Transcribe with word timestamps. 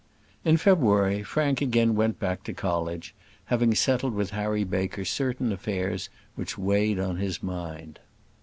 In 0.43 0.57
February, 0.57 1.21
Frank 1.21 1.61
again 1.61 1.93
went 1.93 2.17
back 2.19 2.41
to 2.45 2.53
college; 2.53 3.13
having 3.45 3.75
settled 3.75 4.15
with 4.15 4.31
Harry 4.31 4.63
Baker 4.63 5.05
certain 5.05 5.51
affairs 5.51 6.09
which 6.33 6.57
weighed 6.57 6.97
on 6.97 7.17
his 7.17 7.43
mind. 7.43 7.99